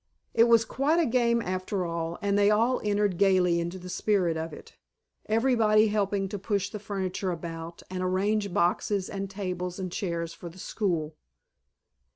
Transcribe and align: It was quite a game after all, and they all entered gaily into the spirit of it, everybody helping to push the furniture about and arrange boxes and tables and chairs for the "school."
It 0.33 0.45
was 0.45 0.65
quite 0.65 0.99
a 0.99 1.05
game 1.05 1.43
after 1.43 1.85
all, 1.85 2.17
and 2.23 2.35
they 2.35 2.49
all 2.49 2.81
entered 2.83 3.19
gaily 3.19 3.59
into 3.59 3.77
the 3.77 3.87
spirit 3.87 4.35
of 4.35 4.51
it, 4.51 4.73
everybody 5.27 5.89
helping 5.89 6.27
to 6.29 6.39
push 6.39 6.71
the 6.71 6.79
furniture 6.79 7.29
about 7.29 7.83
and 7.87 8.01
arrange 8.01 8.51
boxes 8.51 9.11
and 9.11 9.29
tables 9.29 9.77
and 9.77 9.91
chairs 9.91 10.33
for 10.33 10.49
the 10.49 10.57
"school." 10.57 11.13